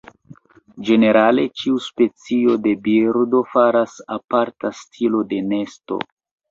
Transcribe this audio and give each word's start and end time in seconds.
Ĝenerale, 0.87 1.43
ĉiu 1.59 1.77
specio 1.89 2.57
de 2.65 2.73
birdo 2.89 3.43
faras 3.53 3.97
aparta 4.19 4.77
stilo 4.83 5.27
de 5.33 5.45
nesto. 5.55 6.03